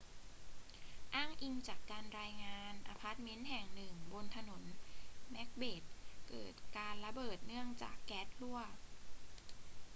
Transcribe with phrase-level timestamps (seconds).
[1.15, 4.63] อ้างอิงจากการรายงาน อพาร์ทเมนต์แห่งหนึ่งบนถนน
[5.29, 5.83] เม็กเบธ
[6.27, 8.59] เกิดการระเบิดเนื่องจากแก๊สรั่ว